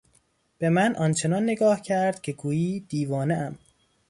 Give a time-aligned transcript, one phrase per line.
[0.57, 3.57] به من آنچنان نگاه کرد که گویی دیوانهام.